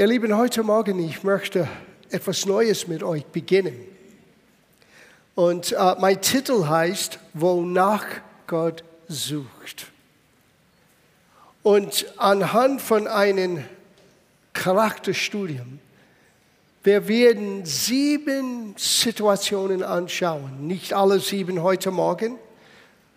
[0.00, 1.68] Ihr Lieben, heute Morgen, ich möchte
[2.08, 3.74] etwas Neues mit euch beginnen.
[5.34, 8.06] Und äh, mein Titel heißt, wonach
[8.46, 9.88] Gott sucht.
[11.62, 13.62] Und anhand von einem
[14.54, 15.80] Charakterstudium,
[16.82, 20.66] wir werden sieben Situationen anschauen.
[20.66, 22.38] Nicht alle sieben heute Morgen.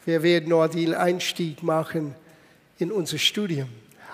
[0.03, 2.13] Wir werden nur den Einstieg machen
[2.77, 3.69] in unser Studium.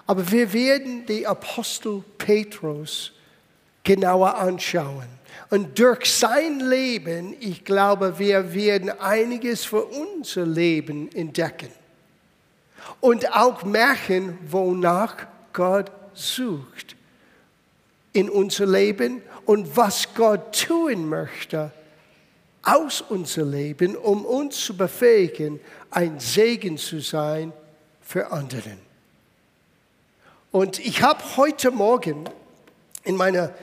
[0.10, 3.12] Aber wir werden die Apostel Petrus
[3.84, 5.06] genauer anschauen.
[5.52, 11.70] Und durch sein Leben, ich glaube, wir werden einiges für unser Leben entdecken.
[13.00, 16.96] Und auch merken, wonach Gott sucht
[18.12, 21.72] in unser Leben und was Gott tun möchte
[22.64, 25.60] aus unser Leben, um uns zu befähigen,
[25.92, 27.54] ein Segen zu sein
[28.02, 28.89] für anderen.
[30.52, 32.26] Und ich habe heute Morgen
[33.04, 33.54] in meiner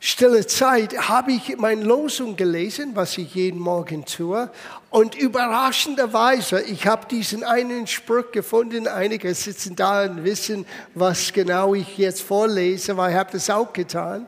[0.00, 4.50] stille Zeit habe ich meine Losung gelesen, was ich jeden Morgen tue.
[4.90, 8.88] Und überraschenderweise, ich habe diesen einen Spruch gefunden.
[8.88, 13.72] Einige sitzen da und wissen, was genau ich jetzt vorlese, weil ich habe das auch
[13.72, 14.26] getan.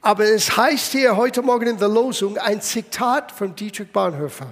[0.00, 4.46] Aber es heißt hier heute Morgen in der Losung ein Zitat von Dietrich Bonhoeffer.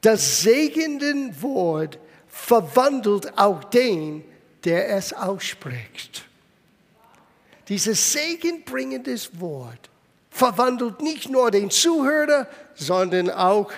[0.00, 4.24] Das segende Wort verwandelt auch den,
[4.64, 6.24] der es ausspricht.
[7.68, 9.90] Dieses segenbringendes Wort
[10.30, 13.70] verwandelt nicht nur den Zuhörer, sondern auch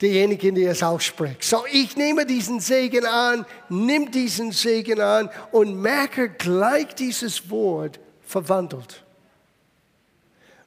[0.00, 1.44] denjenigen, der es ausspricht.
[1.44, 7.98] So, ich nehme diesen Segen an, nimm diesen Segen an und merke gleich dieses Wort
[8.22, 9.02] verwandelt.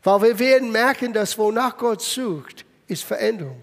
[0.03, 3.61] Weil wir werden merken, dass wonach Gott sucht, ist Veränderung.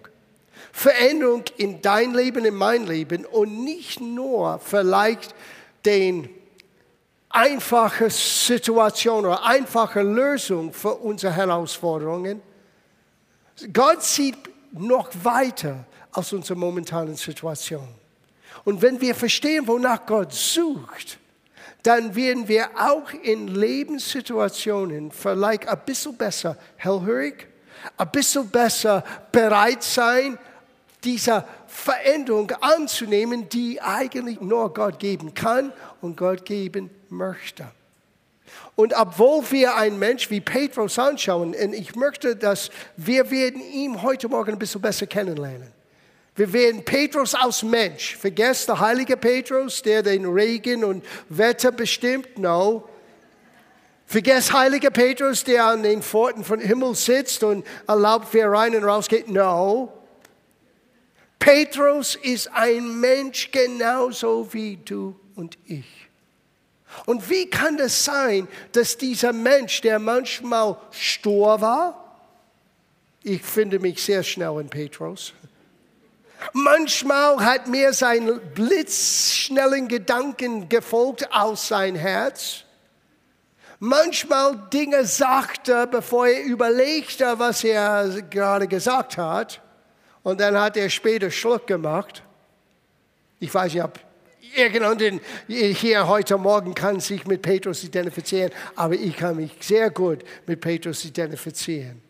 [0.72, 5.34] Veränderung in dein Leben, in mein Leben und nicht nur vielleicht
[5.84, 6.28] den
[7.28, 12.40] einfache Situation oder einfache Lösung für unsere Herausforderungen.
[13.72, 14.36] Gott sieht
[14.72, 17.88] noch weiter aus unserer momentanen Situation.
[18.64, 21.18] Und wenn wir verstehen, wonach Gott sucht,
[21.82, 27.46] dann werden wir auch in Lebenssituationen vielleicht ein bisschen besser hellhörig,
[27.96, 30.38] ein bisschen besser bereit sein,
[31.02, 37.66] dieser Veränderung anzunehmen, die eigentlich nur Gott geben kann und Gott geben möchte.
[38.76, 44.02] Und obwohl wir einen Mensch wie Petrus anschauen, und ich möchte, dass wir werden ihn
[44.02, 45.72] heute Morgen ein bisschen besser kennenlernen.
[46.36, 48.16] Wir werden Petrus als Mensch.
[48.16, 52.38] Vergesst der heilige Petrus, der den Regen und Wetter bestimmt?
[52.38, 52.88] No.
[54.06, 58.84] Vergesst heiliger Petrus, der an den Pforten von Himmel sitzt und erlaubt, wer rein und
[58.84, 59.28] raus geht?
[59.28, 59.92] No.
[61.44, 65.84] Petrus ist ein Mensch genauso wie du und ich.
[67.04, 72.18] Und wie kann es sein, dass dieser Mensch, der manchmal stur war,
[73.22, 75.34] ich finde mich sehr schnell in Petrus,
[76.54, 82.64] manchmal hat mir sein blitzschnellen Gedanken gefolgt aus sein Herz,
[83.80, 89.60] manchmal Dinge sagte, bevor er überlegte, was er gerade gesagt hat,
[90.24, 92.24] und dann hat er später Schluck gemacht.
[93.38, 94.00] Ich weiß nicht, ob
[94.56, 100.24] irgendjemand hier heute Morgen kann sich mit Petrus identifizieren, aber ich kann mich sehr gut
[100.46, 102.02] mit Petrus identifizieren.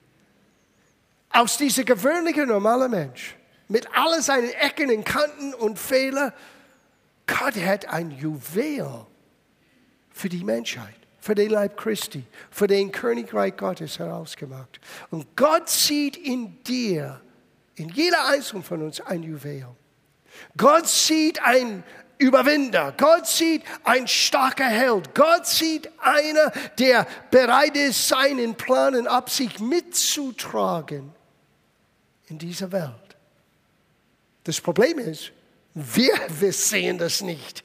[1.30, 3.34] Aus dieser gewöhnlichen, normalen Mensch,
[3.69, 6.32] mit all seinen Ecken und Kanten und Fehlern,
[7.26, 9.06] Gott hat ein Juwel
[10.12, 14.78] für die Menschheit, für den Leib Christi, für den Königreich Gottes herausgemacht.
[15.10, 17.20] Und Gott sieht in dir
[17.76, 19.66] in jeder einzelnen von uns ein Juwel.
[20.56, 21.84] Gott sieht ein
[22.18, 22.94] Überwinder.
[22.96, 25.14] Gott sieht ein starker Held.
[25.14, 31.12] Gott sieht einer, der bereit ist, seinen Plan und Absicht mitzutragen
[32.28, 32.90] in dieser Welt.
[34.44, 35.32] Das Problem ist,
[35.74, 37.64] wir, wir sehen das nicht.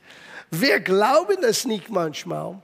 [0.52, 2.59] Wir glauben das nicht manchmal.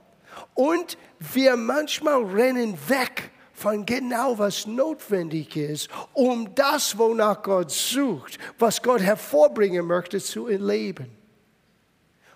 [0.54, 8.38] Und wir manchmal rennen weg von genau was notwendig ist, um das, wonach Gott sucht,
[8.58, 11.06] was Gott hervorbringen möchte, zu erleben.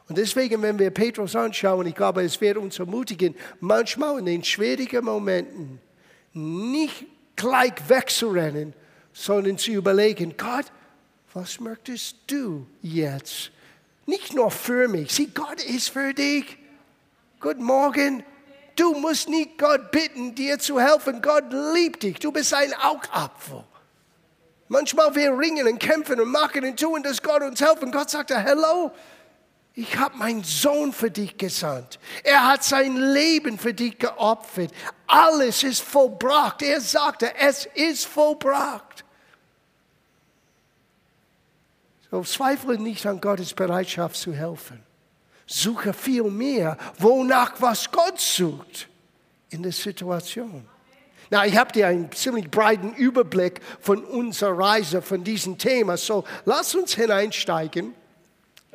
[0.08, 4.42] Und deswegen, wenn wir Petrus anschauen, ich glaube, es wird uns ermutigen, manchmal in den
[4.42, 5.78] schwierigen Momenten
[6.32, 7.04] nicht
[7.36, 8.72] gleich wegzurennen,
[9.12, 10.72] sondern zu überlegen, Gott,
[11.34, 13.52] was möchtest du jetzt?
[14.06, 15.12] Nicht nur für mich.
[15.12, 16.56] Sieh, Gott ist für dich.
[17.40, 18.24] Guten Morgen.
[18.76, 21.20] Du musst nicht Gott bitten, dir zu helfen.
[21.22, 21.44] Gott
[21.74, 22.18] liebt dich.
[22.18, 23.64] Du bist ein Augapfel.
[24.68, 27.90] Manchmal wir ringen und kämpfen und machen und tun, dass Gott uns helfen.
[27.90, 28.92] Gott sagt, hello,
[29.74, 31.98] Ich habe meinen Sohn für dich gesandt.
[32.24, 34.72] Er hat sein Leben für dich geopfert.
[35.06, 36.62] Alles ist vollbracht.
[36.62, 39.04] Er sagte, es ist vollbracht.
[42.10, 44.82] So zweifle nicht an Gottes Bereitschaft zu helfen.
[45.52, 48.88] Suche viel mehr, wonach was Gott sucht
[49.50, 50.64] in der Situation.
[51.28, 55.96] Na, ich habe dir einen ziemlich breiten Überblick von unserer Reise, von diesem Thema.
[55.96, 57.94] So, lass uns hineinsteigen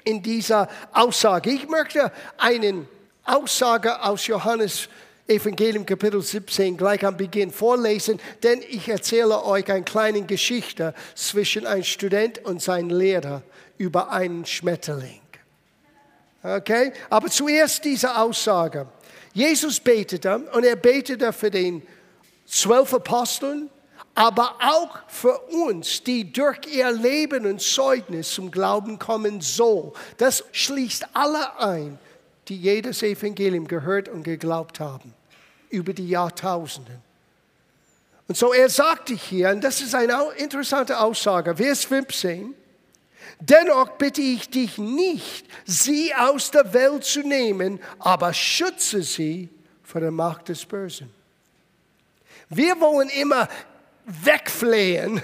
[0.03, 1.49] in dieser Aussage.
[1.49, 2.85] Ich möchte eine
[3.23, 4.89] Aussage aus Johannes
[5.27, 11.65] Evangelium Kapitel 17 gleich am Beginn vorlesen, denn ich erzähle euch eine kleine Geschichte zwischen
[11.65, 13.43] einem Student und seinem Lehrer
[13.77, 15.24] über einen Schmetterling.
[16.45, 16.93] Okay?
[17.09, 18.87] Aber zuerst diese Aussage.
[19.33, 21.81] Jesus betete und er betete für den
[22.45, 23.69] zwölf Aposteln,
[24.13, 29.91] aber auch für uns, die durch ihr Leben und Zeugnis zum Glauben kommen soll.
[30.17, 31.99] Das schließt alle ein,
[32.47, 35.13] die jedes Evangelium gehört und geglaubt haben,
[35.69, 37.01] über die Jahrtausende.
[38.27, 42.55] Und so er sagte hier, und das ist eine interessante Aussage, Vers 15,
[43.39, 49.49] Dennoch bitte ich dich nicht, sie aus der Welt zu nehmen, aber schütze sie
[49.83, 51.13] vor der Macht des Bösen.
[52.49, 53.47] Wir wollen immer
[54.05, 55.21] wegflehen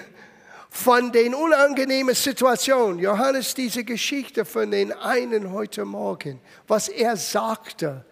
[0.70, 3.00] von den unangenehmen Situationen.
[3.00, 8.06] Johannes, diese Geschichte von den einen heute Morgen, was er sagte,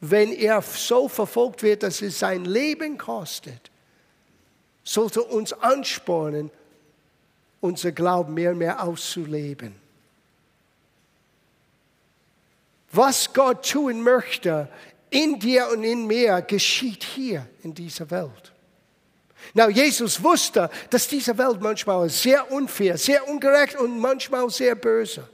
[0.00, 3.70] wenn er so verfolgt wird, dass es sein Leben kostet,
[4.84, 6.50] sollte uns anspornen,
[7.64, 9.74] unser Glauben mehr und mehr auszuleben.
[12.92, 14.68] Was Gott tun möchte,
[15.08, 18.52] in dir und in mir geschieht hier in dieser Welt.
[19.54, 25.26] Now, Jesus wusste, dass diese Welt manchmal sehr unfair, sehr ungerecht und manchmal sehr böse.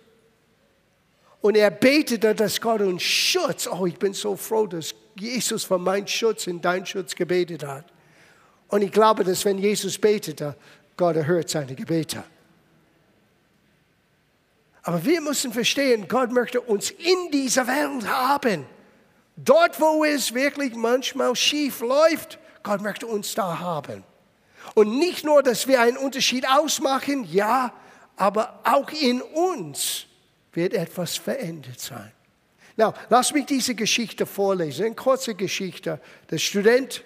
[1.41, 5.79] Und er betete, dass Gott uns Schutz, oh, ich bin so froh, dass Jesus für
[5.79, 7.87] meinen Schutz und deinen Schutz gebetet hat.
[8.69, 10.55] Und ich glaube, dass wenn Jesus betete,
[11.00, 12.23] Gott erhört seine Gebete.
[14.82, 18.67] Aber wir müssen verstehen, Gott möchte uns in dieser Welt haben.
[19.35, 24.05] Dort, wo es wirklich manchmal schief läuft, Gott möchte uns da haben.
[24.75, 27.73] Und nicht nur, dass wir einen Unterschied ausmachen, ja,
[28.17, 30.05] aber auch in uns
[30.52, 32.12] wird etwas verändert sein.
[32.76, 35.99] Na, lass mich diese Geschichte vorlesen, eine kurze Geschichte.
[36.31, 37.02] Der Student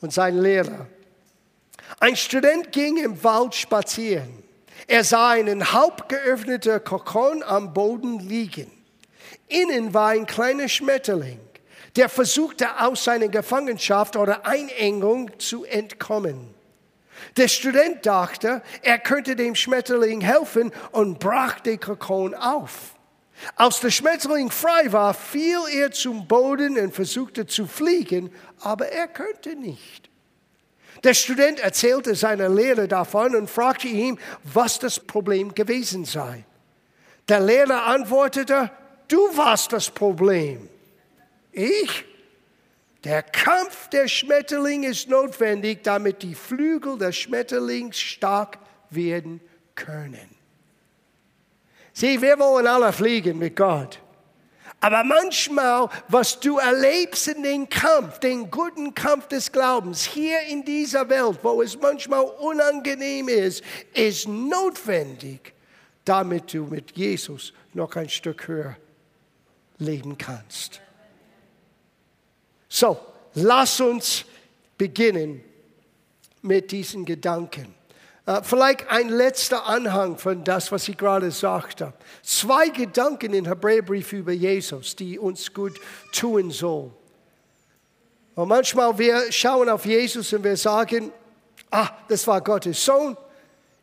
[0.00, 0.86] und sein Lehrer.
[2.00, 4.42] Ein Student ging im Wald spazieren.
[4.86, 8.70] Er sah einen halb geöffneten Kokon am Boden liegen.
[9.48, 11.40] Innen war ein kleiner Schmetterling,
[11.96, 16.54] der versuchte aus seiner Gefangenschaft oder Einengung zu entkommen.
[17.36, 22.94] Der Student dachte, er könnte dem Schmetterling helfen und brach den Kokon auf.
[23.54, 28.30] Als der Schmetterling frei war, fiel er zum Boden und versuchte zu fliegen,
[28.60, 30.10] aber er könnte nicht.
[31.04, 36.44] Der Student erzählte seiner Lehrer davon und fragte ihn, was das Problem gewesen sei.
[37.28, 38.70] Der Lehrer antwortete,
[39.08, 40.68] du warst das Problem.
[41.52, 42.04] Ich?
[43.04, 48.58] Der Kampf der Schmetterling ist notwendig, damit die Flügel des Schmetterlings stark
[48.90, 49.40] werden
[49.74, 50.28] können.
[51.92, 54.00] Sieh, wir wollen alle fliegen mit Gott.
[54.86, 60.64] Aber manchmal, was du erlebst in den Kampf, den guten Kampf des Glaubens hier in
[60.64, 63.64] dieser Welt, wo es manchmal unangenehm ist,
[63.94, 65.54] ist notwendig,
[66.04, 68.76] damit du mit Jesus noch ein Stück höher
[69.78, 70.80] leben kannst.
[72.68, 72.96] So,
[73.34, 74.24] lass uns
[74.78, 75.42] beginnen
[76.42, 77.74] mit diesen Gedanken.
[78.28, 81.92] Uh, vielleicht ein letzter Anhang von das, was ich gerade sagte.
[82.24, 85.78] Zwei Gedanken im Hebräerbrief über Jesus, die uns gut
[86.12, 86.92] tun sollen.
[88.34, 91.12] Und manchmal wir schauen auf Jesus und wir sagen,
[91.70, 93.16] ah, das war Gottes Sohn.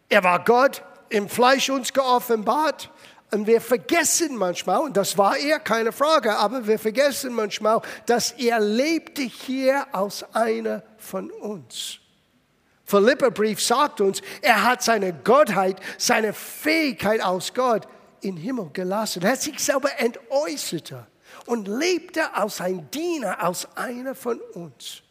[0.10, 2.90] Er war Gott im Fleisch uns geoffenbart.
[3.32, 8.32] Und wir vergessen manchmal, und das war er, keine Frage, aber wir vergessen manchmal, dass
[8.34, 12.03] er lebte hier als einer von uns.
[12.94, 17.88] Philipperbrief sagt uns, er hat seine Gottheit, seine Fähigkeit als Gott
[18.22, 19.24] im Himmel gelassen.
[19.24, 21.08] Er hat sich selber entäußerte
[21.48, 25.02] und lebte als ein Diener, als einer von uns.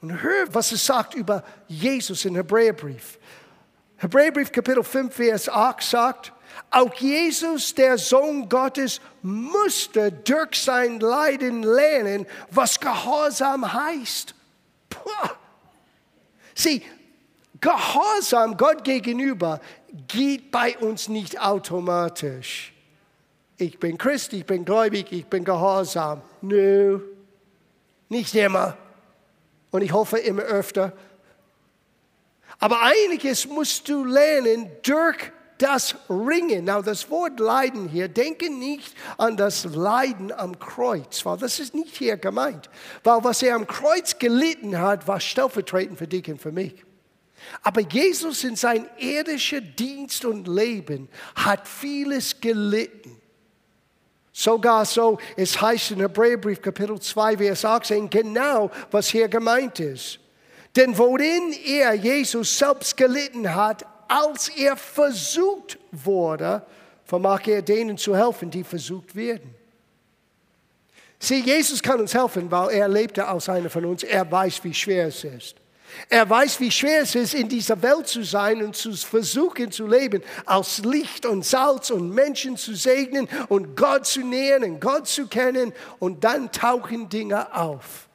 [0.00, 3.18] Und hör, was es sagt über Jesus im Hebräerbrief.
[3.96, 6.32] Hebräerbrief Kapitel 5, Vers 8 sagt,
[6.70, 14.32] auch Jesus, der Sohn Gottes, musste durch sein Leiden lernen, was Gehorsam heißt.
[14.88, 15.10] Puh.
[16.56, 16.82] Sieh,
[17.60, 19.60] Gehorsam Gott gegenüber
[20.08, 22.72] geht bei uns nicht automatisch.
[23.56, 26.20] Ich bin Christ, ich bin gläubig, ich bin gehorsam.
[26.42, 27.00] Nö,
[28.08, 28.76] nicht immer.
[29.70, 30.92] Und ich hoffe immer öfter.
[32.58, 36.64] Aber einiges musst du lernen durch das Ringen.
[36.64, 41.74] Now, das Wort Leiden hier, denke nicht an das Leiden am Kreuz, weil das ist
[41.74, 42.68] nicht hier gemeint.
[43.04, 46.84] Weil was er am Kreuz gelitten hat, war stellvertretend für dich und für mich.
[47.62, 53.20] Aber Jesus in sein irdischer Dienst und Leben hat vieles gelitten.
[54.32, 60.18] Sogar so, es heißt in Hebräerbrief Kapitel 2, Vers 18, genau, was hier gemeint ist.
[60.76, 66.62] Denn worin er, Jesus, selbst gelitten hat, als er versucht wurde,
[67.04, 69.54] vermag er denen zu helfen, die versucht werden.
[71.18, 74.02] Sieh, Jesus kann uns helfen, weil er lebte als einer von uns.
[74.02, 75.56] Er weiß, wie schwer es ist.
[76.08, 79.86] Er weiß, wie schwer es ist, in dieser Welt zu sein und zu versuchen zu
[79.86, 85.06] leben, als Licht und Salz und Menschen zu segnen und Gott zu nähern und Gott
[85.06, 88.08] zu kennen und dann tauchen Dinge auf.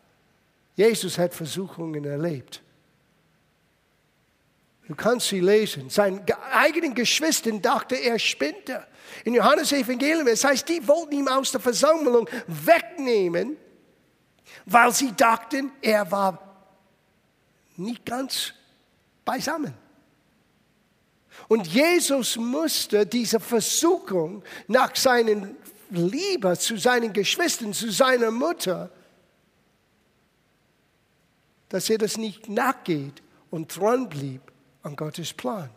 [0.75, 2.61] Jesus hat Versuchungen erlebt.
[4.91, 5.89] Du kannst sie lesen.
[5.89, 8.85] Seinen eigenen Geschwistern dachte er spinnte.
[9.23, 13.55] In Johannes Evangelium, es heißt, die wollten ihn aus der Versammlung wegnehmen,
[14.65, 16.67] weil sie dachten, er war
[17.77, 18.53] nicht ganz
[19.23, 19.73] beisammen.
[21.47, 25.55] Und Jesus musste diese Versuchung nach seinen
[25.89, 28.91] Liebe zu seinen Geschwistern, zu seiner Mutter,
[31.69, 34.50] dass er das nicht nachgeht und dran blieb,
[34.83, 35.69] an Gottes Plan.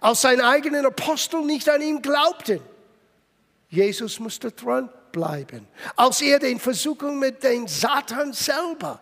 [0.00, 2.60] Als seine eigenen Apostel nicht an ihn glaubten,
[3.68, 5.66] Jesus musste dran bleiben.
[5.96, 9.00] Als er den Versuchungen mit dem Satan selber,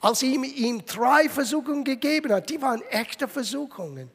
[0.00, 4.10] als ihm, ihm drei Versuchungen gegeben hat, die waren echte Versuchungen.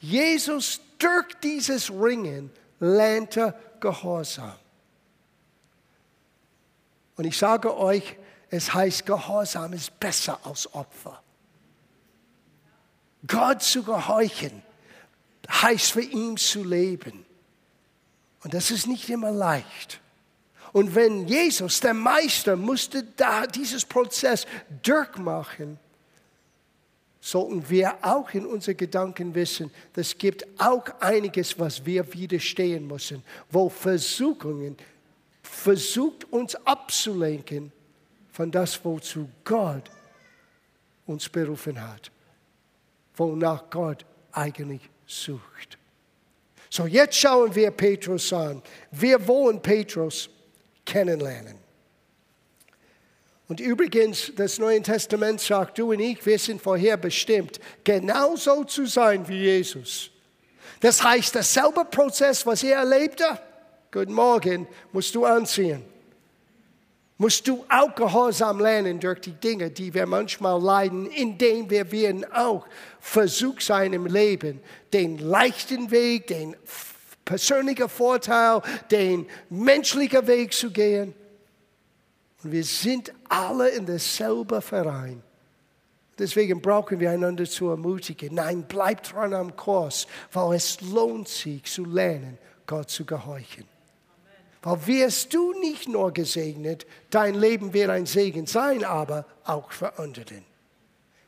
[0.00, 2.50] Jesus durch dieses Ringen
[2.80, 4.54] lernte Gehorsam.
[7.16, 8.16] Und ich sage euch,
[8.50, 11.22] es heißt, Gehorsam ist besser als Opfer.
[13.26, 14.62] Gott zu gehorchen,
[15.48, 17.24] heißt für ihn zu leben.
[18.42, 20.00] Und das ist nicht immer leicht.
[20.72, 24.46] Und wenn Jesus, der Meister, musste da dieses Prozess
[24.82, 25.78] durchmachen,
[27.20, 33.24] sollten wir auch in unseren Gedanken wissen, es gibt auch einiges, was wir widerstehen müssen,
[33.50, 34.76] wo Versuchungen
[35.42, 37.72] versucht uns abzulenken
[38.30, 39.90] von das, wozu Gott
[41.06, 42.10] uns berufen hat
[43.16, 45.78] wonach Gott eigentlich sucht.
[46.70, 48.62] So, jetzt schauen wir Petrus an.
[48.90, 50.28] Wir wollen Petrus
[50.84, 51.58] kennenlernen.
[53.48, 58.86] Und übrigens, das Neue Testament sagt, du und ich, wir sind vorher bestimmt, genauso zu
[58.86, 60.10] sein wie Jesus.
[60.80, 63.40] Das heißt, derselbe Prozess, was er erlebte,
[63.92, 65.84] guten Morgen, musst du anziehen
[67.18, 72.30] musst du auch Gehorsam lernen durch die Dinge, die wir manchmal leiden, indem wir werden
[72.32, 72.66] auch
[73.00, 74.60] versucht sein im Leben,
[74.92, 76.56] den leichten Weg, den
[77.24, 81.14] persönlichen Vorteil, den menschlichen Weg zu gehen.
[82.42, 85.22] Und wir sind alle in derselben Verein.
[86.18, 88.34] Deswegen brauchen wir einander zu ermutigen.
[88.34, 93.75] Nein, bleib dran am Kurs, weil es lohnt sich zu lernen, Gott zu gehorchen.
[94.66, 99.96] Weil wirst du nicht nur gesegnet, dein Leben wird ein Segen sein, aber auch für
[99.96, 100.42] andere.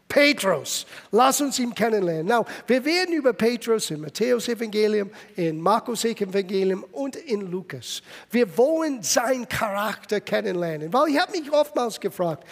[0.09, 2.27] Petrus, lass uns ihn kennenlernen.
[2.27, 8.03] Now, wir werden über Petrus im Matthäus Evangelium, in Markus Evangelium und in Lukas.
[8.29, 12.45] Wir wollen seinen Charakter kennenlernen, weil ich habe mich oftmals gefragt,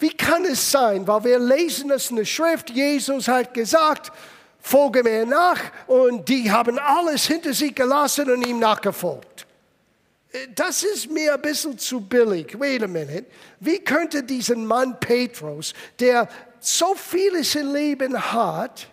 [0.00, 4.10] wie kann es sein, weil wir lesen es in der Schrift, Jesus hat gesagt,
[4.58, 9.46] folge mir nach und die haben alles hinter sich gelassen und ihm nachgefolgt
[10.54, 12.58] das ist mir ein bisschen zu billig.
[12.58, 13.26] Wait a minute.
[13.58, 16.28] Wie könnte diesen Mann Petrus, der
[16.60, 18.88] so vieles im Leben hat,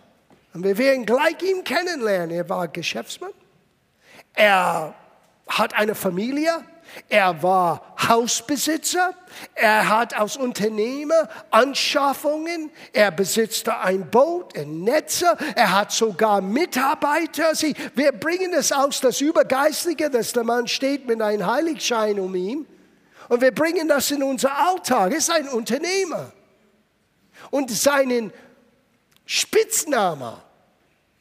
[0.54, 3.34] und wir werden gleich ihn kennenlernen, er war Geschäftsmann,
[4.34, 4.96] er
[5.48, 6.64] hat eine Familie,
[7.10, 9.14] er war Hausbesitzer,
[9.56, 17.56] er hat als Unternehmer Anschaffungen, er besitzte ein Boot, ein Netzer, er hat sogar Mitarbeiter.
[17.56, 22.34] Sie, wir bringen es aus, das Übergeistliche, dass der Mann steht mit einem Heiligschein um
[22.36, 22.68] ihn.
[23.30, 25.12] Und wir bringen das in unser Alltag.
[25.12, 26.32] Er ist ein Unternehmer.
[27.52, 28.32] Und seinen
[29.26, 30.42] Spitzname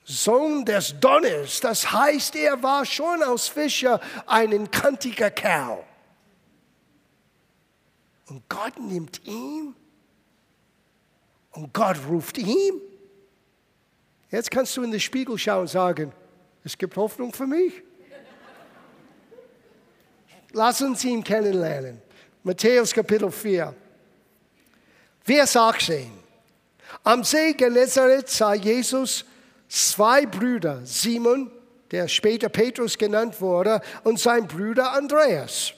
[0.08, 1.60] Sohn des Donners.
[1.60, 5.82] Das heißt, er war schon als Fischer ein kantiger Kerl.
[8.28, 9.74] Und Gott nimmt ihn
[11.50, 12.80] und Gott ruft ihn.
[14.30, 16.12] Jetzt kannst du in den Spiegel schauen und sagen,
[16.62, 17.82] es gibt Hoffnung für mich.
[20.52, 22.00] Lass uns ihn kennenlernen.
[22.44, 23.74] Matthäus Kapitel 4.
[25.20, 26.12] Vers 18.
[27.02, 29.24] Am See Genezareth sah Jesus
[29.68, 31.50] zwei Brüder, Simon,
[31.90, 35.72] der später Petrus genannt wurde, und sein Bruder Andreas.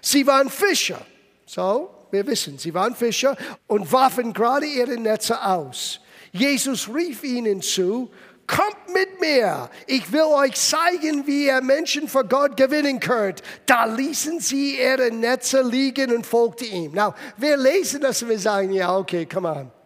[0.00, 1.04] Sie waren Fischer.
[1.46, 3.36] So, wir wissen, sie waren Fischer
[3.66, 6.00] und warfen gerade ihre Netze aus.
[6.32, 8.10] Jesus rief ihnen zu,
[8.46, 13.42] kommt mit mir, ich will euch zeigen, wie ihr Menschen für Gott gewinnen könnt.
[13.66, 16.92] Da ließen sie ihre Netze liegen und folgten ihm.
[16.92, 19.81] Now, wir lesen das und wir sagen, ja, okay, come on.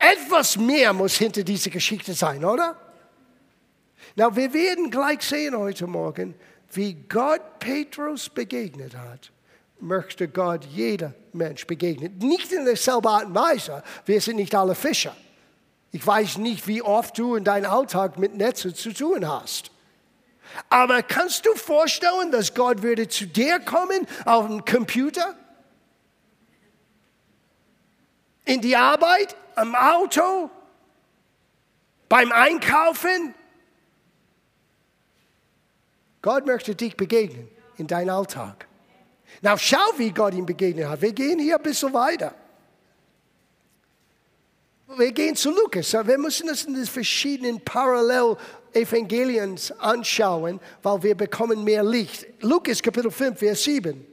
[0.00, 2.74] Etwas mehr muss hinter dieser Geschichte sein, oder?
[4.16, 6.34] Na, wir werden gleich sehen heute Morgen,
[6.72, 9.30] wie Gott Petrus begegnet hat,
[9.78, 12.16] möchte Gott jeder Mensch begegnen.
[12.18, 13.82] Nicht in derselben Art und Weise.
[14.06, 15.14] Wir sind nicht alle Fischer.
[15.92, 19.70] Ich weiß nicht, wie oft du in deinem Alltag mit Netzen zu tun hast.
[20.68, 25.36] Aber kannst du vorstellen, dass Gott würde zu dir kommen auf dem Computer?
[28.44, 29.36] In die Arbeit?
[29.54, 30.50] Am Auto?
[32.08, 33.34] Beim Einkaufen?
[36.22, 38.66] Gott möchte dich begegnen in deinem Alltag.
[39.42, 41.00] Na, schau, wie Gott ihm begegnet hat.
[41.00, 42.34] Wir gehen hier ein bisschen weiter.
[44.96, 45.92] Wir gehen zu Lukas.
[45.92, 52.26] Wir müssen das in den verschiedenen Parallel-Evangelien anschauen, weil wir bekommen mehr Licht.
[52.40, 54.09] Lukas Kapitel 5, Vers 7.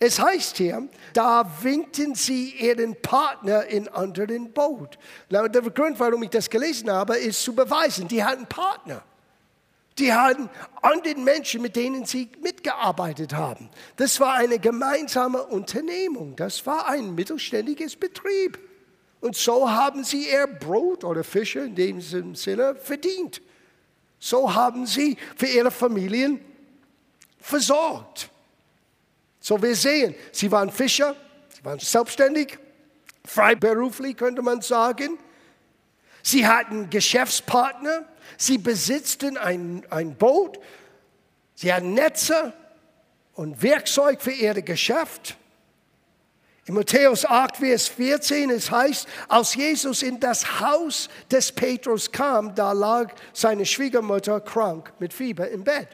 [0.00, 4.98] Es heißt hier, da winkten sie ihren Partner in anderen Boot.
[5.30, 9.02] Der Grund, warum ich das gelesen habe, ist zu beweisen, die hatten Partner.
[9.98, 10.50] Die hatten
[10.82, 13.70] anderen Menschen, mit denen sie mitgearbeitet haben.
[13.96, 16.34] Das war eine gemeinsame Unternehmung.
[16.34, 18.58] Das war ein mittelständiges Betrieb.
[19.20, 23.40] Und so haben sie ihr Brot oder Fische in dem Sinne verdient.
[24.18, 26.40] So haben sie für ihre Familien
[27.38, 28.30] versorgt.
[29.44, 31.14] So wir sehen, sie waren Fischer,
[31.54, 32.58] sie waren selbstständig,
[33.26, 35.18] freiberuflich könnte man sagen.
[36.22, 38.06] Sie hatten Geschäftspartner,
[38.38, 40.58] Sie besitzten ein, ein Boot,
[41.54, 42.54] sie hatten Netze
[43.34, 45.36] und Werkzeug für ihr Geschäft.
[46.64, 52.54] In Matthäus 8, Vers 14, es heißt, als Jesus in das Haus des Petrus kam,
[52.54, 55.88] da lag seine Schwiegermutter krank mit Fieber im Bett.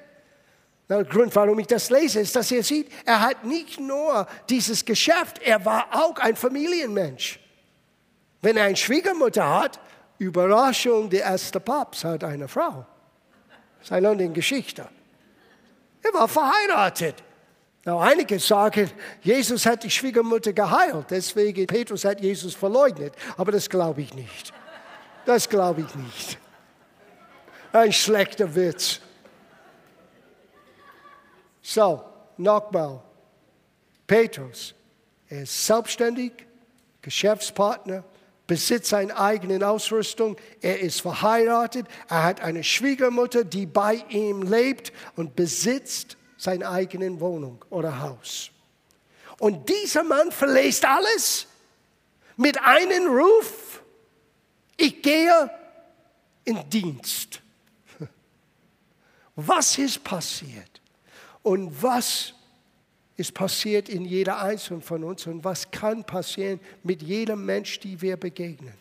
[0.90, 4.84] Der Grund, warum ich das lese, ist, dass ihr seht, er hat nicht nur dieses
[4.84, 7.38] Geschäft, er war auch ein Familienmensch.
[8.42, 9.78] Wenn er eine Schwiegermutter hat,
[10.18, 12.84] Überraschung, der erste Papst hat eine Frau.
[13.80, 14.88] Ist eine andere Geschichte.
[16.02, 17.22] Er war verheiratet.
[17.84, 18.90] Now, einige sagen,
[19.22, 23.14] Jesus hat die Schwiegermutter geheilt, deswegen Petrus hat Jesus verleugnet.
[23.36, 24.52] Aber das glaube ich nicht.
[25.24, 26.38] Das glaube ich nicht.
[27.72, 29.00] Ein schlechter Witz.
[31.70, 32.04] So,
[32.36, 33.00] nochmal.
[34.04, 34.74] Petrus,
[35.28, 36.32] er ist selbstständig,
[37.00, 38.02] Geschäftspartner,
[38.48, 44.92] besitzt seine eigene Ausrüstung, er ist verheiratet, er hat eine Schwiegermutter, die bei ihm lebt
[45.14, 48.50] und besitzt seine eigene Wohnung oder Haus.
[49.38, 51.46] Und dieser Mann verlässt alles
[52.36, 53.80] mit einem Ruf,
[54.76, 55.48] ich gehe
[56.42, 57.40] in Dienst.
[59.36, 60.79] Was ist passiert?
[61.42, 62.34] Und was
[63.16, 68.00] ist passiert in jeder einzelnen von uns und was kann passieren mit jedem Mensch, die
[68.00, 68.72] wir begegnen.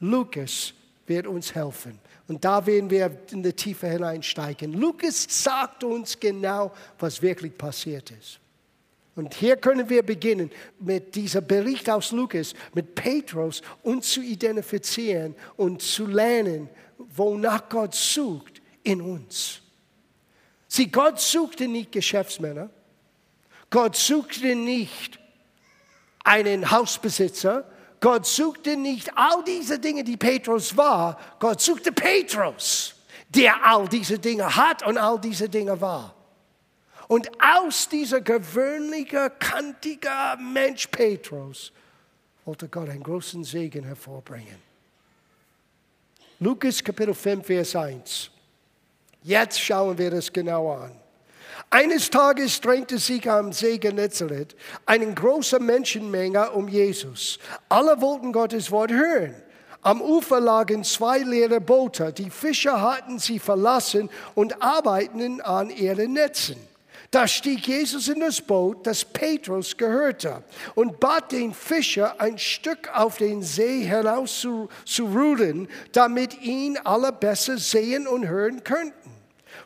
[0.00, 0.72] Lukas
[1.06, 1.98] wird uns helfen.
[2.28, 4.72] Und da werden wir in die Tiefe hineinsteigen.
[4.72, 8.40] Lukas sagt uns genau, was wirklich passiert ist.
[9.14, 15.34] Und hier können wir beginnen mit diesem Bericht aus Lukas, mit Petrus, uns zu identifizieren
[15.56, 19.62] und zu lernen, wonach Gott sucht in uns.
[20.76, 22.68] Sie, Gott suchte nicht Geschäftsmänner.
[23.70, 25.18] Gott suchte nicht
[26.22, 27.64] einen Hausbesitzer.
[27.98, 31.18] Gott suchte nicht all diese Dinge, die Petrus war.
[31.38, 32.94] Gott suchte Petrus,
[33.30, 36.14] der all diese Dinge hat und all diese Dinge war.
[37.08, 41.72] Und aus dieser gewöhnlichen, kantigen Mensch Petrus
[42.44, 44.60] wollte Gott einen großen Segen hervorbringen.
[46.38, 48.30] Lukas Kapitel 5, Vers 1.
[49.26, 50.92] Jetzt schauen wir das genau an.
[51.68, 54.54] Eines Tages drängte sich am See Genezareth
[54.86, 57.40] eine große Menschenmenge um Jesus.
[57.68, 59.34] Alle wollten Gottes Wort hören.
[59.82, 62.12] Am Ufer lagen zwei leere Boote.
[62.12, 66.56] Die Fischer hatten sie verlassen und arbeiteten an ihren Netzen.
[67.10, 70.44] Da stieg Jesus in das Boot, das Petrus gehörte,
[70.76, 76.78] und bat den Fischer, ein Stück auf den See hinaus zu, zu rudern, damit ihn
[76.84, 79.05] alle besser sehen und hören könnten.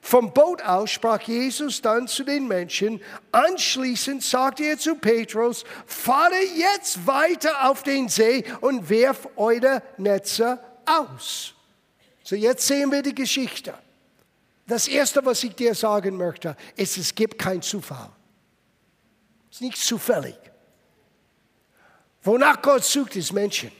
[0.01, 3.01] Vom Boot aus sprach Jesus dann zu den Menschen.
[3.33, 10.59] Anschließend sagte er zu Petrus, fahre jetzt weiter auf den See und werf eure Netze
[10.87, 11.55] aus.
[12.23, 13.75] So, jetzt sehen wir die Geschichte.
[14.67, 18.11] Das Erste, was ich dir sagen möchte, ist, es gibt keinen Zufall.
[19.51, 20.39] Es ist nicht zufällig.
[22.23, 23.73] Wonach Gott sucht, ist Menschen.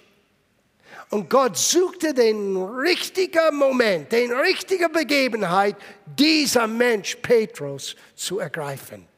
[1.11, 9.09] Und Gott suchte den richtigen Moment, den richtigen Begebenheit, dieser Mensch Petrus zu ergreifen.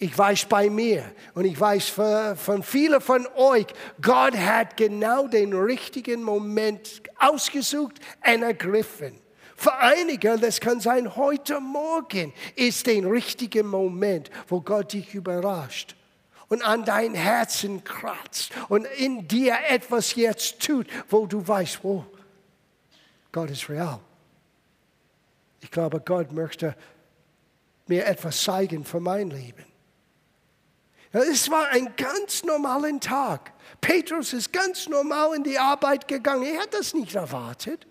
[0.00, 1.88] Ich weiß bei mir und ich weiß
[2.36, 3.66] von vielen von euch,
[4.02, 9.20] Gott hat genau den richtigen Moment ausgesucht und ergriffen.
[9.56, 15.97] Für einige, das kann sein, heute Morgen ist der richtige Moment, wo Gott dich überrascht
[16.48, 22.04] und an dein Herzen kratzt und in dir etwas jetzt tut, wo du weißt, oh,
[23.32, 24.00] Gott ist real.
[25.60, 26.74] Ich glaube, Gott möchte
[27.86, 29.64] mir etwas zeigen für mein Leben.
[31.10, 33.52] Es war ein ganz normaler Tag.
[33.80, 36.44] Petrus ist ganz normal in die Arbeit gegangen.
[36.44, 37.86] Er hat das nicht erwartet.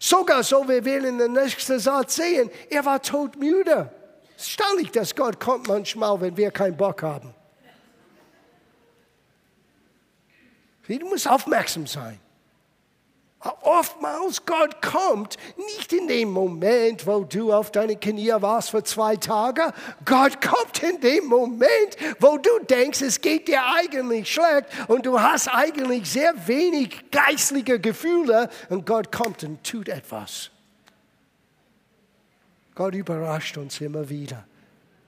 [0.00, 3.92] Sogar so, wir werden in der nächsten Satz sehen, er war todmüde.
[4.36, 7.34] Es ist staunlich, dass Gott kommt manchmal, wenn wir keinen Bock haben.
[10.88, 12.18] Du musst aufmerksam sein.
[13.62, 19.14] Oftmals Gott kommt nicht in dem Moment, wo du auf deine Knie warst für zwei
[19.14, 19.72] Tage.
[20.04, 25.20] Gott kommt in dem Moment, wo du denkst, es geht dir eigentlich schlecht und du
[25.20, 30.50] hast eigentlich sehr wenig geistliche Gefühle und Gott kommt und tut etwas.
[32.74, 34.44] Gott überrascht uns immer wieder,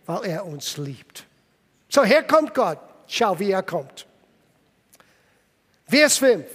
[0.07, 1.27] weil er uns liebt.
[1.89, 2.79] So, hier kommt Gott.
[3.09, 4.07] Schau, wie er kommt.
[5.91, 6.47] Vers 5.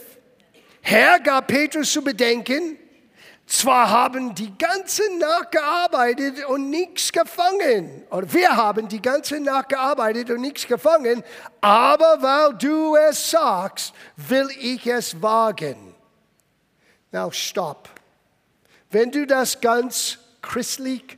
[0.82, 2.78] Herr gab Petrus zu bedenken,
[3.46, 9.68] zwar haben die ganze Nacht gearbeitet und nichts gefangen, oder wir haben die ganze Nacht
[9.70, 11.22] gearbeitet und nichts gefangen,
[11.60, 15.94] aber weil du es sagst, will ich es wagen.
[17.12, 17.90] Now stop.
[18.90, 21.18] Wenn du das ganz christlich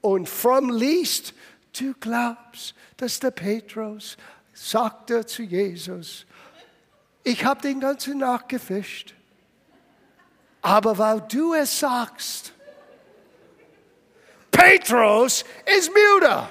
[0.00, 1.34] und fromm liest,
[1.78, 4.16] du glaubst, dass der Petrus
[4.54, 6.24] sagte zu Jesus,
[7.28, 9.14] ich habe den ganzen Nacht gefischt.
[10.62, 12.54] Aber weil du es sagst,
[14.50, 15.44] Petrus
[15.76, 16.50] ist müde.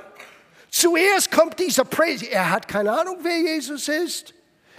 [0.69, 2.31] Zuerst kommt dieser Prediger.
[2.31, 4.35] Er hat keine Ahnung, wer Jesus ist.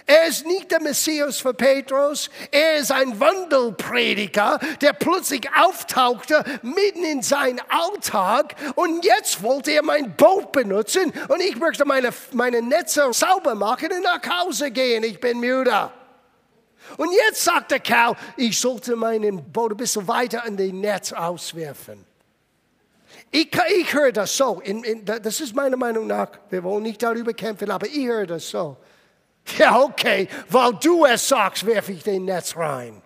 [0.08, 2.30] Er ist nicht der Messias für Petrus.
[2.50, 8.54] Er ist ein Wandelprediger, der plötzlich auftauchte mitten in seinen Alltag.
[8.74, 13.92] Und jetzt wollte er mein Boot benutzen und ich möchte meine, meine Netze sauber machen
[13.92, 15.04] und nach Hause gehen.
[15.04, 15.90] Ich bin müde.
[16.96, 21.12] Und jetzt sagt der Kerl, ich sollte meinen Boot ein bisschen weiter in den Netz
[21.12, 22.02] auswerfen.
[23.30, 27.02] Ich, ich höre das so, in, in, das ist meiner Meinung nach, wir wollen nicht
[27.02, 28.78] darüber kämpfen, aber ich höre das so.
[29.58, 33.02] Ja, okay, weil du es sagst, werfe ich den Netz rein.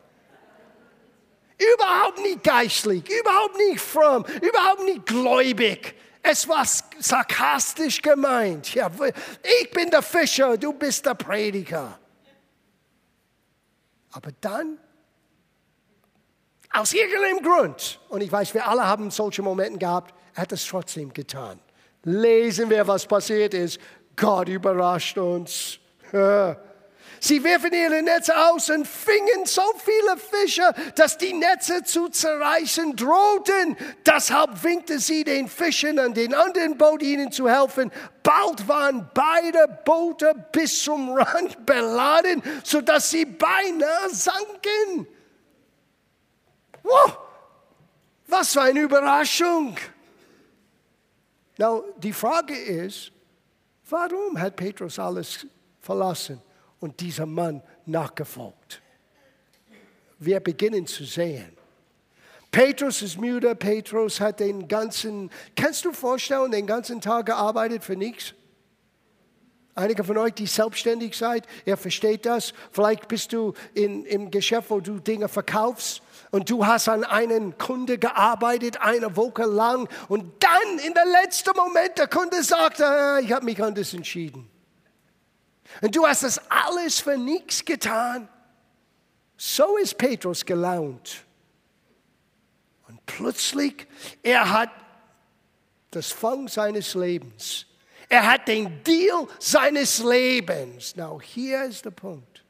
[1.74, 5.94] Überhaupt nicht geistlich, überhaupt nicht fromm, überhaupt nicht gläubig.
[6.22, 6.64] Es war
[6.98, 8.74] sarkastisch gemeint.
[8.74, 8.90] Ja,
[9.60, 11.98] ich bin der Fischer, du bist der Prediger.
[14.12, 14.78] Aber dann,
[16.72, 20.66] aus irgendeinem Grund, und ich weiß, wir alle haben solche Momente gehabt, er hat es
[20.66, 21.60] trotzdem getan.
[22.04, 23.78] Lesen wir, was passiert ist.
[24.16, 25.78] Gott überrascht uns.
[27.24, 32.96] Sie werfen ihre Netze aus und fingen so viele Fische, dass die Netze zu zerreißen
[32.96, 33.76] drohten.
[34.04, 37.92] Deshalb winkte sie den Fischen an den anderen Boot, ihnen zu helfen.
[38.24, 45.06] Bald waren beide Boote bis zum Rand beladen, sodass sie beinahe sanken.
[46.82, 47.18] Wow,
[48.26, 49.76] was für eine Überraschung.
[51.56, 53.12] Now, die Frage ist,
[53.88, 55.46] warum hat Petrus alles
[55.82, 56.40] verlassen
[56.80, 58.80] und dieser Mann nachgefolgt.
[60.18, 61.56] Wir beginnen zu sehen.
[62.52, 67.96] Petrus ist müde, Petrus hat den ganzen, kannst du vorstellen, den ganzen Tag gearbeitet für
[67.96, 68.34] nichts?
[69.74, 72.52] Einige von euch, die selbstständig seid, ihr versteht das.
[72.72, 77.56] Vielleicht bist du in, im Geschäft, wo du Dinge verkaufst und du hast an einen
[77.56, 83.18] Kunde gearbeitet, eine Woche lang und dann in der letzten Moment der Kunde sagt, ah,
[83.18, 84.51] ich habe mich anders entschieden.
[85.80, 88.28] Und du hast das alles für nichts getan.
[89.36, 91.24] So ist Petrus gelaunt.
[92.86, 93.86] Und plötzlich,
[94.22, 94.70] er hat
[95.90, 97.66] das Fang seines Lebens.
[98.08, 100.94] Er hat den Deal seines Lebens.
[100.96, 102.44] Now, hier ist der Punkt.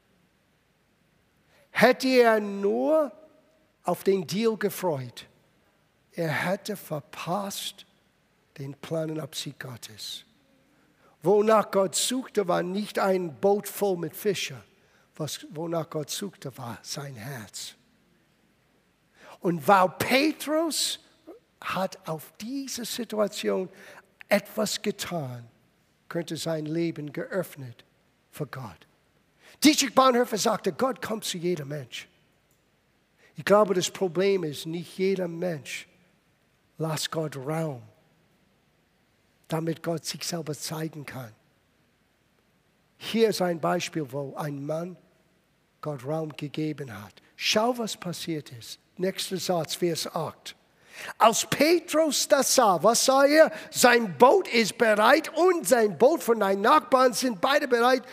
[1.71, 3.11] Hätte er nur
[3.83, 5.25] auf den Deal gefreut,
[6.15, 7.87] Er hätte verpasst
[8.59, 10.25] den Plan Absicht Gottes.
[11.23, 14.61] Wonach Gott suchte, war nicht ein Boot voll mit Fischen.
[15.15, 17.75] Was, wonach Gott suchte, war sein Herz.
[19.39, 20.99] Und weil Petrus
[21.61, 23.69] hat auf diese Situation
[24.27, 25.47] etwas getan,
[26.09, 27.85] könnte sein Leben geöffnet
[28.29, 28.87] für Gott.
[29.63, 32.07] Dietrich Bonhoeffer sagte, Gott kommt zu jedem Mensch.
[33.35, 35.87] Ich glaube, das Problem ist, nicht jeder Mensch
[36.77, 37.81] lässt Gott Raum,
[39.47, 41.31] damit Gott sich selber zeigen kann.
[42.97, 44.97] Hier ist ein Beispiel, wo ein Mann
[45.81, 47.13] Gott Raum gegeben hat.
[47.35, 48.79] Schau, was passiert ist.
[48.97, 50.55] Nächster Satz, Vers 8.
[51.17, 53.51] Als Petrus das sah, was sah er?
[53.71, 58.03] Sein Boot ist bereit und sein Boot von deinen Nachbarn sind beide bereit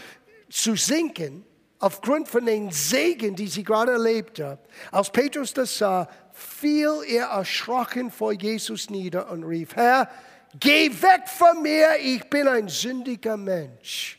[0.48, 1.44] zu sinken,
[1.78, 4.58] aufgrund von den Segen, die sie gerade erlebte.
[4.90, 10.10] Als Petrus das sah, fiel er erschrocken vor Jesus nieder und rief, Herr,
[10.58, 14.18] geh weg von mir, ich bin ein sündiger Mensch.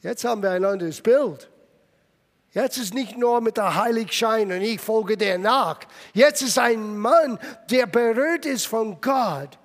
[0.00, 1.48] Jetzt haben wir ein anderes Bild.
[2.52, 5.80] Jetzt ist nicht nur mit der Heiligschein und ich folge dir nach.
[6.12, 7.38] Jetzt ist ein Mann,
[7.70, 9.58] der berührt ist von Gott.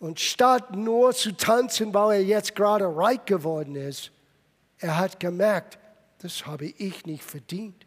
[0.00, 4.10] Und statt nur zu tanzen, weil er jetzt gerade reich geworden ist,
[4.78, 5.78] er hat gemerkt,
[6.18, 7.86] das habe ich nicht verdient.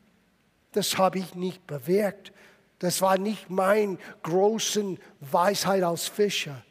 [0.73, 2.31] Das habe ich nicht bewirkt.
[2.81, 6.65] Das war nicht mein großen Weisheit als Fischer.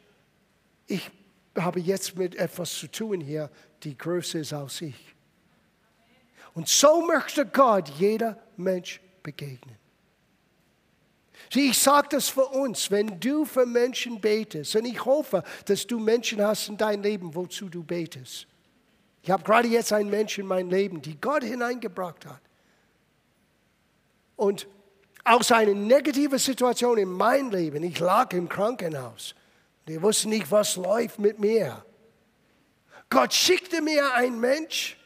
[0.85, 1.09] Ich
[1.57, 3.49] habe jetzt mit etwas zu tun hier,
[3.83, 5.15] die größer ist als ich.
[6.53, 9.77] Und so möchte Gott jeder Mensch begegnen.
[11.49, 15.87] Sieh, ich sage das für uns, wenn du für Menschen betest, und ich hoffe, dass
[15.87, 18.47] du Menschen hast in dein Leben, wozu du betest.
[19.23, 22.41] Ich habe gerade jetzt einen Menschen in mein Leben, die Gott hineingebracht hat.
[24.35, 24.67] Und
[25.23, 29.35] aus einer negativen Situation in mein Leben, ich lag im Krankenhaus,
[29.85, 31.83] ich wusste nicht, was läuft mit mir.
[33.09, 34.97] Gott schickte mir einen Mensch,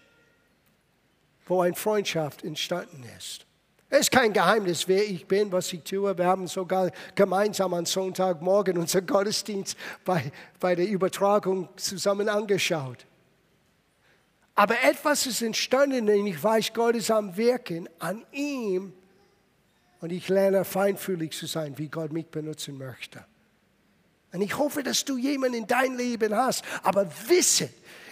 [1.48, 3.46] wo eine Freundschaft entstanden ist.
[3.90, 6.18] Es ist kein Geheimnis, wer ich bin, was ich tue.
[6.18, 13.06] Wir haben sogar gemeinsam am Sonntagmorgen unser Gottesdienst bei, bei der Übertragung zusammen angeschaut.
[14.56, 18.94] Aber etwas ist entstanden und ich weiß, Gott ist am Wirken an ihm
[20.06, 23.26] und ich lerne feinfühlig zu sein, wie Gott mich benutzen möchte.
[24.32, 27.72] Und ich hoffe, dass du jemanden in dein Leben hast, aber wisse,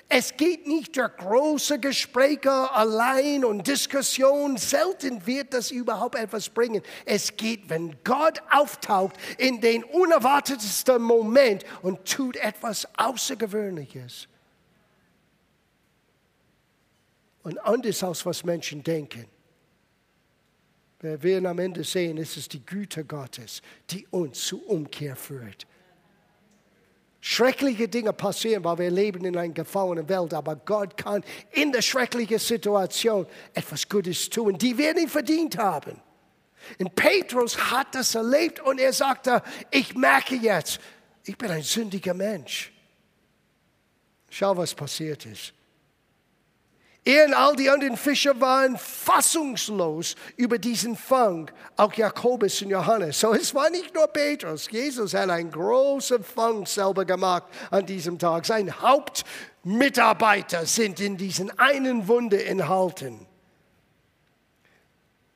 [0.09, 4.57] es geht nicht durch große Gespräche allein und Diskussionen.
[4.57, 6.81] Selten wird das überhaupt etwas bringen.
[7.05, 14.27] Es geht, wenn Gott auftaucht in den unerwartetesten Moment und tut etwas Außergewöhnliches.
[17.43, 19.27] Und anders als was Menschen denken.
[21.03, 25.67] Wir werden am Ende sehen, es ist die Güte Gottes, die uns zur Umkehr führt.
[27.19, 30.33] Schreckliche Dinge passieren, weil wir leben in einer gefallenen Welt.
[30.33, 36.01] Aber Gott kann in der schrecklichen Situation etwas Gutes tun, die wir nicht verdient haben.
[36.79, 40.79] Und Petrus hat das erlebt und er sagte, ich merke jetzt,
[41.25, 42.71] ich bin ein sündiger Mensch.
[44.29, 45.53] Schau, was passiert ist.
[47.05, 53.19] Er und all die anderen Fischer waren fassungslos über diesen Fang, auch Jakobus und Johannes.
[53.19, 54.71] So es war nicht nur Petrus.
[54.71, 58.45] Jesus hat einen großen Fang selber gemacht an diesem Tag.
[58.45, 63.27] Sein Hauptmitarbeiter sind in diesen einen Wunder enthalten.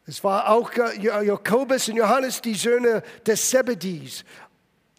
[0.06, 4.24] Es war auch Jakobus und Johannes, die Söhne des Zebedis,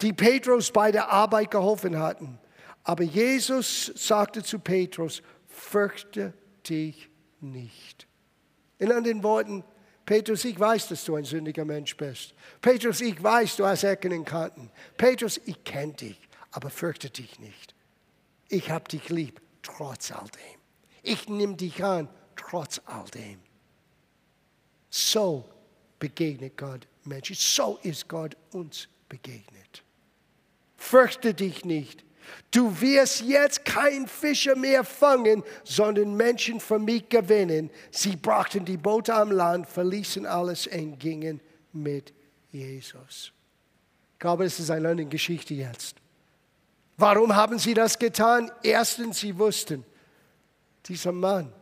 [0.02, 2.38] die Petrus bei der Arbeit geholfen hatten.
[2.84, 6.34] Aber Jesus sagte zu Petrus, fürchte
[6.68, 7.08] dich
[7.40, 8.06] nicht.
[8.78, 9.64] In anderen Worten,
[10.06, 12.34] Petrus, ich weiß, dass du ein sündiger Mensch bist.
[12.60, 14.70] Petrus, ich weiß, du hast Ecken und Kanten.
[14.96, 16.18] Petrus, ich kenne dich,
[16.52, 17.74] aber fürchte dich nicht.
[18.48, 20.60] Ich habe dich lieb, trotz all dem.
[21.02, 23.40] Ich nehme dich an, trotz all dem.
[24.90, 25.44] So
[25.98, 27.36] begegnet Gott Menschen.
[27.36, 29.82] So ist Gott uns begegnet.
[30.76, 32.04] Fürchte dich nicht.
[32.50, 37.70] Du wirst jetzt kein Fischer mehr fangen, sondern Menschen für mich gewinnen.
[37.90, 41.40] Sie brachten die Boote am Land, verließen alles und gingen
[41.72, 42.12] mit
[42.50, 43.32] Jesus.
[44.14, 45.96] Ich glaube, es ist eine Geschichte jetzt.
[46.96, 48.50] Warum haben sie das getan?
[48.62, 49.84] Erstens, sie wussten,
[50.86, 51.52] dieser Mann,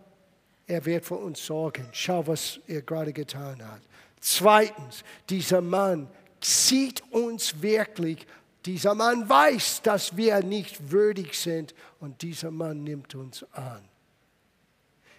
[0.66, 1.88] er wird für uns sorgen.
[1.92, 3.82] Schau, was er gerade getan hat.
[4.20, 6.08] Zweitens, dieser Mann
[6.40, 8.26] sieht uns wirklich
[8.66, 13.88] dieser Mann weiß, dass wir nicht würdig sind und dieser Mann nimmt uns an.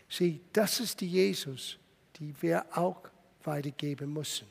[0.10, 1.78] Sieh, das ist die Jesus,
[2.18, 3.02] die wir auch
[3.44, 4.48] weitergeben müssen.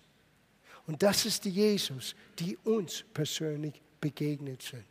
[0.87, 4.85] Und das ist die Jesus, die uns persönlich begegnet sind.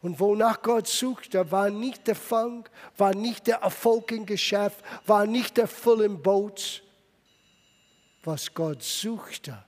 [0.00, 5.26] Und wonach Gott suchte, war nicht der Fang, war nicht der Erfolg im Geschäft, war
[5.26, 6.82] nicht der Full im Boot.
[8.24, 9.64] Was Gott suchte,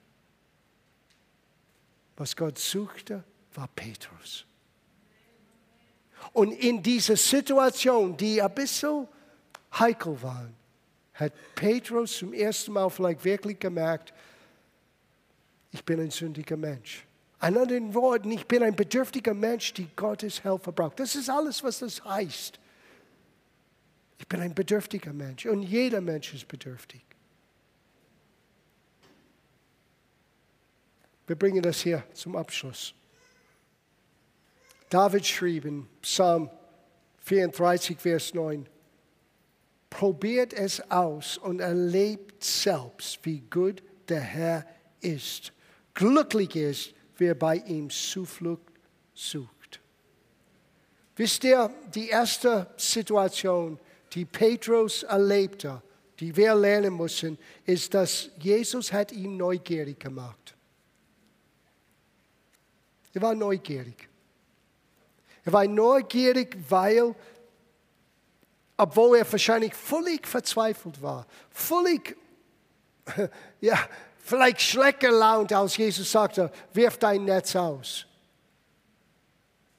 [2.20, 4.44] was Gott suchte, war Petrus.
[6.35, 9.09] Und in dieser Situation, die ein bisschen
[9.72, 10.50] heikel war,
[11.14, 14.12] hat Petrus zum ersten Mal vielleicht wirklich gemerkt,
[15.72, 17.06] ich bin ein sündiger Mensch.
[17.38, 21.00] An anderen Worten, ich bin ein bedürftiger Mensch, die Gottes Hilfe braucht.
[21.00, 22.61] Das ist alles, was das heißt.
[24.18, 27.00] Ich bin ein bedürftiger Mensch und jeder Mensch ist bedürftig.
[31.31, 32.93] Wir bringen das hier zum Abschluss.
[34.88, 36.51] David schrieb in Psalm
[37.21, 38.66] 34, Vers 9,
[39.88, 44.66] probiert es aus und erlebt selbst, wie gut der Herr
[45.03, 45.53] ist.
[45.95, 48.73] Glücklich ist, wer bei ihm Zuflucht
[49.14, 49.81] sucht.
[51.14, 53.79] Wisst ihr, die erste Situation,
[54.14, 55.81] die Petrus erlebte,
[56.19, 60.57] die wir lernen müssen, ist, dass Jesus hat ihn neugierig gemacht.
[63.12, 64.09] Er war neugierig.
[65.44, 67.14] Er war neugierig, weil,
[68.77, 72.16] obwohl er wahrscheinlich völlig verzweifelt war, völlig,
[73.61, 73.79] ja,
[74.18, 78.07] vielleicht schlecht gelaunt, als Jesus sagte, wirf dein Netz aus.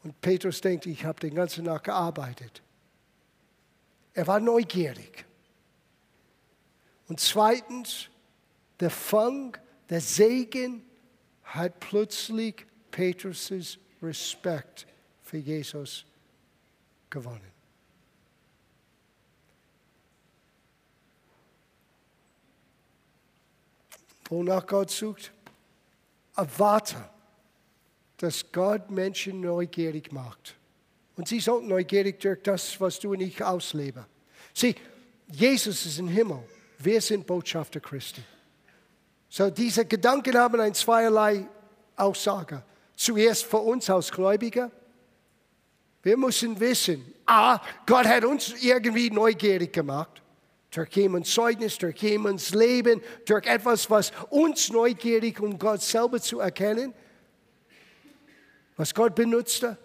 [0.04, 2.62] Und Petrus denkt, ich habe den ganzen Tag gearbeitet.
[4.14, 5.26] Er war neugierig.
[7.08, 8.10] Und zweitens,
[8.80, 9.56] der Fang,
[9.90, 10.84] der Segen
[11.44, 14.86] hat plötzlich Petrus' Respekt
[15.24, 16.06] für Jesus
[17.10, 17.52] gewonnen.
[24.30, 25.32] Wonach Gott sucht?
[26.36, 26.96] Erwarte,
[28.18, 30.56] dass Gott Menschen neugierig macht.
[31.18, 34.06] Und sie sollten neugierig durch das, was du und ich ausleben.
[34.54, 34.76] Sieh,
[35.28, 36.40] Jesus ist im Himmel.
[36.80, 38.24] Wir sind Botschafter Christi.
[39.30, 41.48] So, diese Gedanken haben ein zweierlei
[41.96, 42.64] Aussage.
[43.02, 44.72] Zuerst für uns als Gläubiger
[46.04, 50.22] wir müssen wissen, ah, Gott hat uns irgendwie neugierig gemacht.
[50.72, 56.40] Durch jemands Zeugnis, durch jemands Leben, durch etwas, was uns neugierig, um Gott selber zu
[56.40, 56.94] erkennen,
[58.78, 59.78] was Gott benutzte.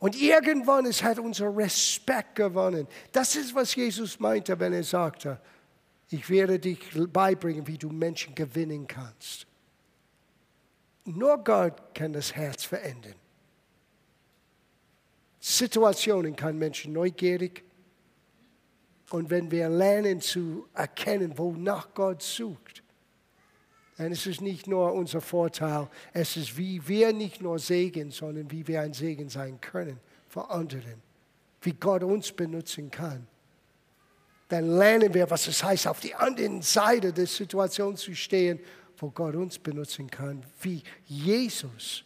[0.00, 2.86] Und irgendwann es hat unser Respekt gewonnen.
[3.12, 5.40] Das ist, was Jesus meinte, wenn er sagte,
[6.10, 6.80] ich werde dich
[7.12, 9.47] beibringen, wie du Menschen gewinnen kannst.
[11.16, 13.14] Nur Gott kann das Herz verändern.
[15.40, 17.64] Situationen kann Menschen neugierig.
[19.10, 22.82] Und wenn wir lernen zu erkennen, wonach Gott sucht,
[23.96, 28.50] dann ist es nicht nur unser Vorteil, es ist, wie wir nicht nur Segen, sondern
[28.50, 31.02] wie wir ein Segen sein können für anderen,
[31.62, 33.26] wie Gott uns benutzen kann.
[34.48, 38.60] Dann lernen wir, was es heißt, auf die andere Seite der Situation zu stehen,
[38.98, 42.04] wo Gott uns benutzen kann, wie Jesus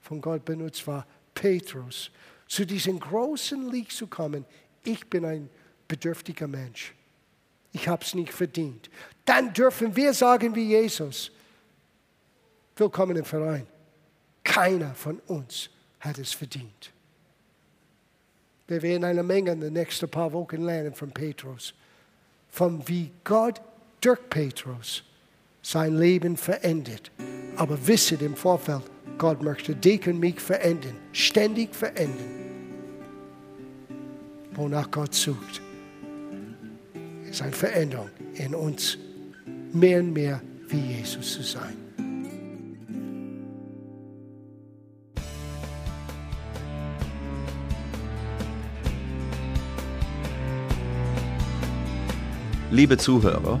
[0.00, 2.10] von Gott benutzt war, Petrus
[2.46, 4.44] zu diesem großen Licht zu kommen,
[4.84, 5.50] ich bin ein
[5.88, 6.94] bedürftiger Mensch.
[7.72, 8.88] Ich habe es nicht verdient.
[9.24, 11.32] Dann dürfen wir sagen wie Jesus,
[12.76, 13.66] willkommen im Verein.
[14.44, 15.68] Keiner von uns
[16.00, 16.92] hat es verdient.
[18.68, 21.74] Wir werden eine Menge in den nächsten paar Wochen lernen von Petrus,
[22.48, 23.60] von wie Gott
[24.00, 25.02] durch Petrus
[25.66, 27.10] sein Leben verändert.
[27.56, 28.82] Aber wisset im Vorfeld,
[29.18, 32.30] Gott möchte dich und mich verändern, ständig verändern.
[34.54, 35.60] Wonach Gott sucht,
[37.28, 38.96] ist eine Veränderung in uns,
[39.72, 41.74] mehr und mehr wie Jesus zu sein.
[52.70, 53.60] Liebe Zuhörer,